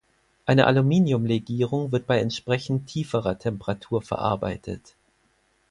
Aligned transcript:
Eine 0.47 0.65
Aluminiumlegierung 0.65 1.91
wird 1.91 2.07
bei 2.07 2.17
entsprechend 2.21 2.87
tieferer 2.87 3.37
Temperatur 3.37 4.01
verarbeitet. 4.01 4.95